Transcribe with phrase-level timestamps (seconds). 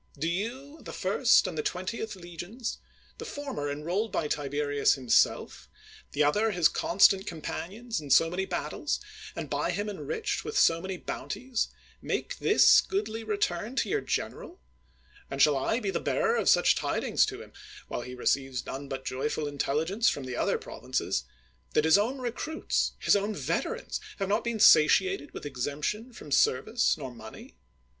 [0.17, 2.79] Do you, the first and the twentieth legions,
[3.19, 5.69] the former enrolled by Tiberius himself,
[6.13, 8.99] the other his constant companions in so many battles,
[9.35, 11.67] and by him enriched with so many bounties,
[12.01, 14.59] make this goodly return to your general?
[15.29, 17.53] And shall I be the bearer of such tidings to him—
[17.87, 21.25] while he receives none but joyful intelligence from the other provinces—
[21.73, 26.97] that his own recruits, his own veterans, have not been satiated with exemption from service
[26.97, 27.57] nor money?